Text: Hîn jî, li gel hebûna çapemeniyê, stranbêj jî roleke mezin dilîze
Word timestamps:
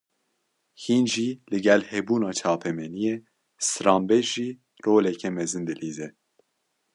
Hîn 0.83 1.05
jî, 1.13 1.29
li 1.51 1.59
gel 1.65 1.81
hebûna 1.91 2.31
çapemeniyê, 2.39 3.15
stranbêj 3.67 4.25
jî 4.33 4.49
roleke 4.85 5.29
mezin 5.37 5.63
dilîze 5.69 6.07